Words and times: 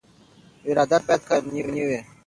واردات 0.65 1.03
باید 1.07 1.23
قانوني 1.29 1.83
وي. 1.87 1.99